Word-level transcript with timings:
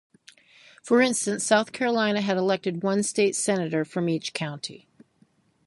For 0.81 0.99
instance, 0.99 1.43
South 1.43 1.73
Carolina 1.73 2.21
had 2.21 2.35
elected 2.35 2.81
one 2.81 3.03
state 3.03 3.35
senator 3.35 3.85
from 3.85 4.09
each 4.09 4.33
county. 4.33 4.87